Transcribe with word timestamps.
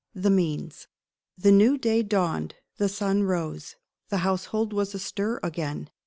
THE 0.15 0.31
MEANS. 0.31 0.87
THE 1.37 1.51
new 1.51 1.77
day 1.77 2.01
dawned; 2.01 2.55
the 2.77 2.89
sun 2.89 3.21
rose; 3.21 3.75
the 4.09 4.17
household 4.25 4.73
was 4.73 4.95
astir 4.95 5.39
again. 5.43 5.91